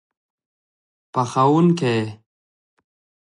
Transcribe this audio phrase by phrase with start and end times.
[1.13, 1.97] پخوونکی